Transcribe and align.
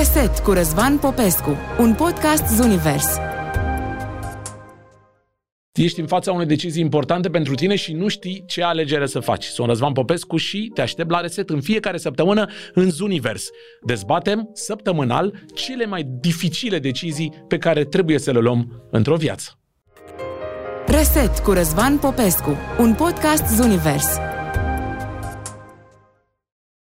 Reset 0.00 0.38
cu 0.38 0.52
Răzvan 0.52 0.98
Popescu, 0.98 1.56
un 1.78 1.94
podcast 1.94 2.46
Zunivers. 2.56 3.06
Ești 5.72 6.00
în 6.00 6.06
fața 6.06 6.32
unei 6.32 6.46
decizii 6.46 6.82
importante 6.82 7.30
pentru 7.30 7.54
tine 7.54 7.76
și 7.76 7.92
nu 7.92 8.08
știi 8.08 8.44
ce 8.46 8.62
alegere 8.62 9.06
să 9.06 9.20
faci. 9.20 9.44
Sunt 9.44 9.68
Răzvan 9.68 9.92
Popescu 9.92 10.36
și 10.36 10.70
te 10.74 10.80
aștept 10.80 11.10
la 11.10 11.20
Reset 11.20 11.50
în 11.50 11.60
fiecare 11.60 11.96
săptămână 11.96 12.46
în 12.74 12.90
Zunivers. 12.90 13.48
Dezbatem 13.82 14.50
săptămânal 14.52 15.34
cele 15.54 15.86
mai 15.86 16.06
dificile 16.20 16.78
decizii 16.78 17.44
pe 17.48 17.58
care 17.58 17.84
trebuie 17.84 18.18
să 18.18 18.30
le 18.30 18.38
luăm 18.38 18.88
într-o 18.90 19.16
viață. 19.16 19.58
Reset 20.86 21.38
cu 21.38 21.52
Răzvan 21.52 21.98
Popescu, 21.98 22.56
un 22.78 22.94
podcast 22.94 23.46
Zunivers. 23.56 24.29